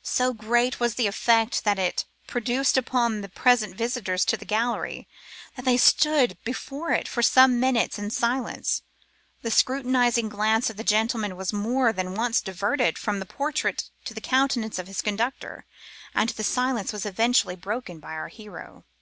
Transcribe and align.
So 0.00 0.32
great 0.32 0.80
was 0.80 0.94
the 0.94 1.06
effect 1.06 1.62
that 1.64 1.78
it 1.78 2.06
produced 2.26 2.78
upon 2.78 3.20
the 3.20 3.28
present 3.28 3.76
visitors 3.76 4.24
to 4.24 4.36
the 4.38 4.46
gallery, 4.46 5.06
that 5.56 5.66
they 5.66 5.76
stood 5.76 6.38
before 6.42 6.92
it 6.92 7.06
for 7.06 7.22
some 7.22 7.60
minutes 7.60 7.98
in 7.98 8.08
silence; 8.08 8.80
the 9.42 9.50
scrutinising 9.50 10.30
glance 10.30 10.70
of 10.70 10.78
the 10.78 10.84
gentleman 10.84 11.36
was 11.36 11.52
more 11.52 11.92
than 11.92 12.14
once 12.14 12.40
diverted 12.40 12.96
from 12.96 13.18
the 13.18 13.26
portrait 13.26 13.90
to 14.06 14.14
the 14.14 14.22
countenance 14.22 14.78
of 14.78 14.86
his 14.86 15.02
conductor, 15.02 15.66
and 16.14 16.30
the 16.30 16.44
silence 16.44 16.90
was 16.90 17.04
eventually 17.04 17.54
broken 17.56 18.00
by 18.00 18.12
our 18.14 18.28
hero. 18.28 18.84